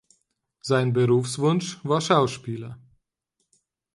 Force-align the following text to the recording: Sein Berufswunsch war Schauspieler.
Sein 0.61 0.93
Berufswunsch 0.93 1.79
war 1.83 2.01
Schauspieler. 2.01 2.79